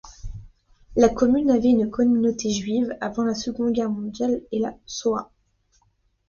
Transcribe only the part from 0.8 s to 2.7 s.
La commune avait une communauté